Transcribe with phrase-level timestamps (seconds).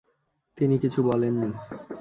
[0.57, 1.49] তিনি কিছু বলেননি।